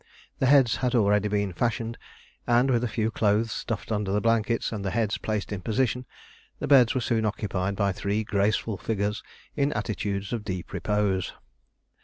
[0.39, 1.95] The heads had already been fashioned,
[2.47, 6.07] and, with a few clothes stuffed under the blankets and the heads placed in position,
[6.57, 9.21] the beds were soon occupied by three graceful figures
[9.55, 11.33] in attitudes of deep repose.